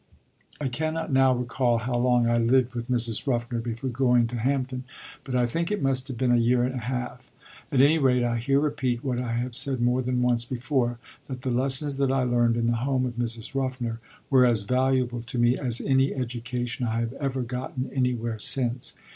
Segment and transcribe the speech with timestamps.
[0.59, 3.27] I cannot now recall how long I lived with Mrs.
[3.27, 4.83] Ruffner before going to Hampton,
[5.23, 7.31] but I think it must have been a year and a half.
[7.71, 11.41] At any rate, I here repeat what I have said more than once before, that
[11.41, 13.53] the lessons that I learned in the home of Mrs.
[13.53, 13.99] Ruffner
[14.31, 18.95] were as valuable to me as any education I have ever gotten anywhere since.